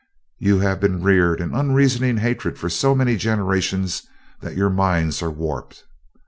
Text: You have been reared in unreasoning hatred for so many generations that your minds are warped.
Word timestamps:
You 0.39 0.61
have 0.61 0.79
been 0.79 1.03
reared 1.03 1.39
in 1.39 1.53
unreasoning 1.53 2.17
hatred 2.17 2.57
for 2.57 2.69
so 2.71 2.95
many 2.95 3.17
generations 3.17 4.07
that 4.39 4.57
your 4.57 4.71
minds 4.71 5.21
are 5.21 5.29
warped. 5.29 5.83